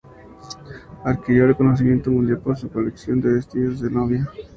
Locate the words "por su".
2.39-2.71